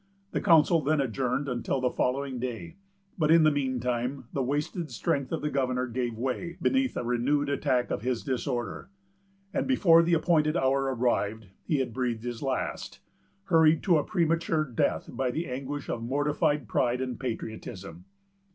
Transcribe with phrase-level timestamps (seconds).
[0.31, 2.77] The council then adjourned until the following day;
[3.19, 7.03] but, in the mean time, the wasted strength of the governor gave way beneath a
[7.03, 8.89] renewed attack of his disorder;
[9.53, 12.99] and, before the appointed hour arrived, he had breathed his last,
[13.43, 18.05] hurried to a premature death by the anguish of mortified pride and patriotism.